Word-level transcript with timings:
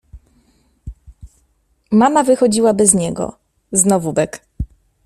Mama 1.91 2.23
wychodziła 2.23 2.73
bez 2.73 2.93
niego, 2.93 3.37
znowu 3.71 4.13
bek. 4.13 4.41